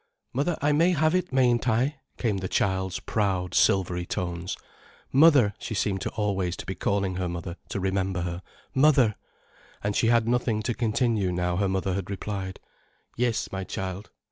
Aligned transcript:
"Mother", 0.33 0.57
I 0.63 0.71
may 0.71 0.93
have 0.93 1.13
it, 1.13 1.31
mayn't 1.31 1.69
I?" 1.69 1.97
came 2.17 2.37
the 2.37 2.47
child's 2.47 2.99
proud, 2.99 3.53
silvery 3.53 4.03
tones. 4.07 4.57
"Mother"—she 5.13 5.75
seemed 5.75 6.03
always 6.07 6.55
to 6.57 6.65
be 6.65 6.73
calling 6.73 7.17
her 7.17 7.29
mother 7.29 7.55
to 7.69 7.79
remember 7.79 8.21
her—"mother"—and 8.23 9.95
she 9.95 10.07
had 10.07 10.27
nothing 10.27 10.63
to 10.63 10.73
continue 10.73 11.31
now 11.31 11.57
her 11.57 11.69
mother 11.69 11.93
had 11.93 12.09
replied 12.09 12.59
"Yes, 13.15 13.51
my 13.51 13.63
child." 13.63 14.09